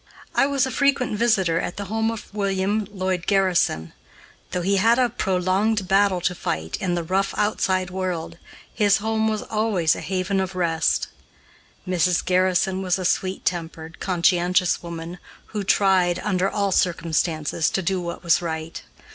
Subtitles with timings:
[0.33, 3.93] I was a frequent visitor at the home of William Lloyd Garrison.
[4.49, 8.39] Though he had a prolonged battle to fight in the rough outside world,
[8.73, 11.09] his home was always a haven of rest.
[11.87, 12.25] Mrs.
[12.25, 15.19] Garrison was a sweet tempered, conscientious woman,
[15.53, 18.81] who tried, under all circumstances, to do what was right.